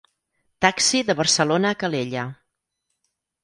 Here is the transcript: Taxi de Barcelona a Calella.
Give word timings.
Taxi 0.65 0.99
de 1.09 1.17
Barcelona 1.21 1.67
a 1.75 1.79
Calella. 1.81 2.25